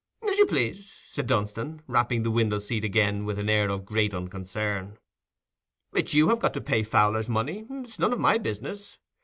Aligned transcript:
"As 0.27 0.39
you 0.39 0.47
please," 0.47 0.95
said 1.07 1.27
Dunstan, 1.27 1.83
rapping 1.85 2.23
the 2.23 2.31
window 2.31 2.57
seat 2.57 2.83
again 2.83 3.23
with 3.23 3.37
an 3.37 3.51
air 3.51 3.69
of 3.69 3.85
great 3.85 4.15
unconcern. 4.15 4.97
"It's 5.93 6.15
you 6.15 6.29
have 6.29 6.39
got 6.39 6.55
to 6.55 6.59
pay 6.61 6.81
Fowler's 6.81 7.29
money; 7.29 7.67
it's 7.69 7.99
none 7.99 8.11
of 8.11 8.19
my 8.19 8.39
business. 8.39 8.97